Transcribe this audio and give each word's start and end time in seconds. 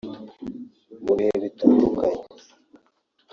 Mu 1.03 1.13
bihe 1.17 1.33
bitandukanye 1.43 2.21